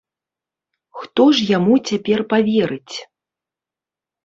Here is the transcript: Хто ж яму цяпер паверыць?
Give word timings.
Хто 1.01 1.27
ж 1.41 1.45
яму 1.57 1.73
цяпер 1.89 2.19
паверыць? 2.33 2.95